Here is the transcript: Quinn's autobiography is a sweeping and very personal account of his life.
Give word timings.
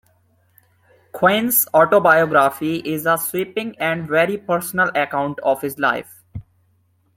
Quinn's 1.11 1.67
autobiography 1.75 2.77
is 2.77 3.05
a 3.05 3.19
sweeping 3.19 3.77
and 3.77 4.07
very 4.07 4.35
personal 4.35 4.87
account 4.95 5.37
of 5.41 5.61
his 5.61 5.77
life. 5.77 6.23